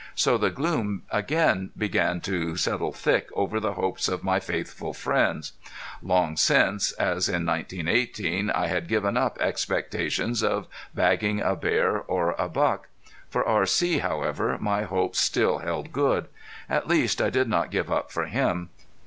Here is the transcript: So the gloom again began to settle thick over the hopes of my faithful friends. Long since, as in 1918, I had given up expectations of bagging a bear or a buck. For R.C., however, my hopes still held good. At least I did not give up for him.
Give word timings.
So 0.15 0.35
the 0.35 0.49
gloom 0.49 1.03
again 1.11 1.69
began 1.77 2.21
to 2.21 2.55
settle 2.55 2.91
thick 2.91 3.29
over 3.33 3.59
the 3.59 3.73
hopes 3.73 4.07
of 4.07 4.23
my 4.23 4.39
faithful 4.39 4.93
friends. 4.95 5.53
Long 6.01 6.35
since, 6.37 6.91
as 6.93 7.29
in 7.29 7.45
1918, 7.45 8.49
I 8.49 8.65
had 8.65 8.87
given 8.87 9.15
up 9.15 9.37
expectations 9.39 10.41
of 10.41 10.65
bagging 10.95 11.39
a 11.39 11.55
bear 11.55 11.99
or 11.99 12.33
a 12.39 12.49
buck. 12.49 12.87
For 13.29 13.47
R.C., 13.47 13.99
however, 13.99 14.57
my 14.59 14.81
hopes 14.85 15.19
still 15.19 15.59
held 15.59 15.91
good. 15.91 16.29
At 16.67 16.87
least 16.87 17.21
I 17.21 17.29
did 17.29 17.47
not 17.47 17.69
give 17.69 17.91
up 17.91 18.11
for 18.11 18.25
him. 18.25 18.71